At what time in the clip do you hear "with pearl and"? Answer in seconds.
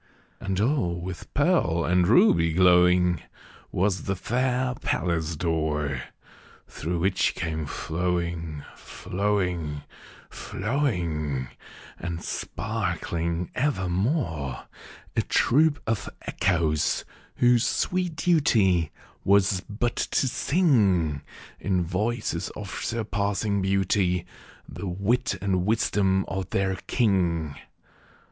0.99-2.07